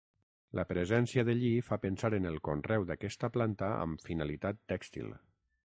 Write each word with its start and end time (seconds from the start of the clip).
La 0.59 0.63
presència 0.69 1.23
de 1.27 1.35
lli 1.41 1.51
fa 1.67 1.77
pensar 1.83 2.11
en 2.19 2.25
el 2.31 2.39
conreu 2.49 2.87
d'aquesta 2.93 3.31
planta 3.39 3.71
amb 3.85 4.09
finalitat 4.09 4.63
tèxtil. 4.75 5.17